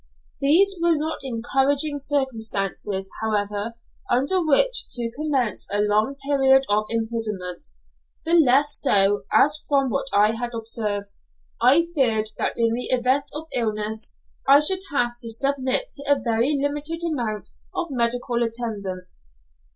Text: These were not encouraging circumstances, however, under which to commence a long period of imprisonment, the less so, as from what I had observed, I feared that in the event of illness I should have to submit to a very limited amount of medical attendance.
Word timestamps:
These 0.39 0.77
were 0.81 0.95
not 0.95 1.19
encouraging 1.21 1.99
circumstances, 1.99 3.07
however, 3.21 3.75
under 4.09 4.43
which 4.43 4.85
to 4.93 5.11
commence 5.15 5.67
a 5.71 5.79
long 5.79 6.15
period 6.25 6.65
of 6.69 6.85
imprisonment, 6.89 7.67
the 8.25 8.33
less 8.33 8.73
so, 8.75 9.25
as 9.31 9.63
from 9.69 9.91
what 9.91 10.07
I 10.11 10.31
had 10.31 10.55
observed, 10.55 11.17
I 11.61 11.85
feared 11.93 12.31
that 12.39 12.53
in 12.57 12.73
the 12.73 12.87
event 12.89 13.25
of 13.35 13.45
illness 13.53 14.15
I 14.47 14.59
should 14.61 14.81
have 14.91 15.11
to 15.19 15.29
submit 15.29 15.93
to 15.97 16.11
a 16.11 16.19
very 16.19 16.57
limited 16.59 17.03
amount 17.03 17.49
of 17.75 17.91
medical 17.91 18.41
attendance. 18.41 19.29